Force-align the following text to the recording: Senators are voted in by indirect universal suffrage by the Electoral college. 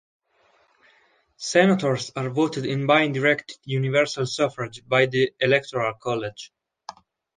Senators 1.37 2.11
are 2.15 2.31
voted 2.31 2.65
in 2.65 2.87
by 2.87 3.01
indirect 3.01 3.59
universal 3.65 4.25
suffrage 4.25 4.81
by 4.87 5.05
the 5.05 5.31
Electoral 5.39 5.93
college. 5.93 6.51